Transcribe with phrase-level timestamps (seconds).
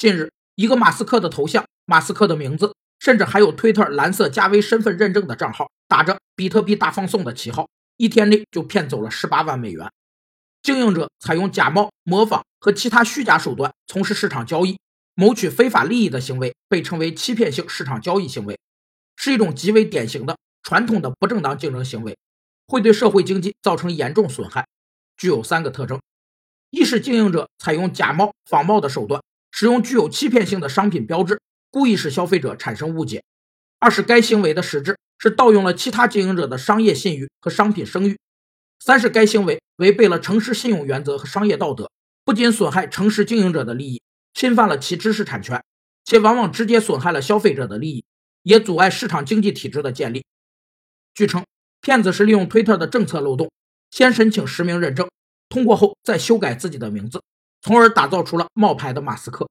[0.00, 7.68] 近日，一个马斯克的头像、马斯克的名字，甚至还有推特蓝色加微身份认证的账号，打着比特币大放送的旗号，
[7.98, 9.86] 一天内就骗走了十八万美元。
[10.62, 14.78] 经营者采用假冒、模仿和其他虚假手段从事市场交易，
[15.12, 18.58] 谋取非法利益的行为，被称为欺骗性市场交易行为，
[19.16, 22.16] 是一种极为典型的传统的不正当竞争行为，
[22.66, 24.66] 会对社会经济造成严重损害。
[25.18, 26.00] 具有三个特征：
[26.70, 33.20] 一是经营者采用假冒、仿冒的手段，使用具有欺骗性的商品标志，故意使消费者产生误解；
[33.78, 38.18] 二是该行为的实质是盗用了其他经营者的商业信誉和商品声誉。
[38.78, 41.90] 三是该行为违背了诚实信用原则和商业道德，
[42.24, 44.02] 不仅损害诚实经营者的利益，
[44.32, 45.62] 侵犯了其知识产权，
[46.04, 48.04] 且往往直接损害了消费者的利益，
[48.42, 50.24] 也阻碍市场经济体制的建立。
[51.12, 51.44] 据称，
[51.82, 53.50] 骗子是利用推特的政策漏洞，
[53.90, 55.10] 先申请实名认证，
[55.50, 57.22] 通过后再修改自己的名字，
[57.62, 59.50] 从而打造出了冒牌的马斯克。